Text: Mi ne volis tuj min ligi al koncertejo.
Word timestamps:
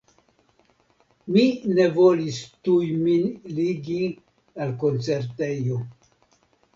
Mi 1.33 1.41
ne 1.75 1.83
volis 1.97 2.39
tuj 2.67 2.87
min 3.01 3.27
ligi 3.59 3.99
al 4.65 4.73
koncertejo. 4.85 5.79